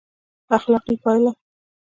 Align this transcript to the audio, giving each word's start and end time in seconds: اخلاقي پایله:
اخلاقي 0.57 0.95
پایله: 1.03 1.31